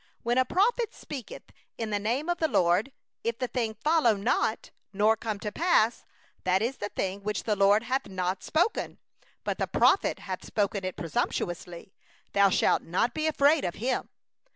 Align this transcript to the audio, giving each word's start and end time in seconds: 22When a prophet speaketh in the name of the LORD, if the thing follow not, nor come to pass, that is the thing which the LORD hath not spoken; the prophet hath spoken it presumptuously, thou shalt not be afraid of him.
22When 0.25 0.39
a 0.39 0.45
prophet 0.45 0.95
speaketh 0.95 1.43
in 1.77 1.91
the 1.91 1.99
name 1.99 2.27
of 2.27 2.39
the 2.39 2.47
LORD, 2.47 2.91
if 3.23 3.37
the 3.37 3.47
thing 3.47 3.75
follow 3.75 4.15
not, 4.15 4.71
nor 4.91 5.15
come 5.15 5.39
to 5.41 5.51
pass, 5.51 6.05
that 6.43 6.63
is 6.63 6.77
the 6.77 6.89
thing 6.89 7.21
which 7.21 7.43
the 7.43 7.55
LORD 7.55 7.83
hath 7.83 8.07
not 8.07 8.41
spoken; 8.41 8.97
the 9.45 9.69
prophet 9.71 10.17
hath 10.17 10.43
spoken 10.43 10.83
it 10.83 10.95
presumptuously, 10.97 11.93
thou 12.33 12.49
shalt 12.49 12.81
not 12.81 13.13
be 13.13 13.27
afraid 13.27 13.63
of 13.63 13.75
him. 13.75 14.09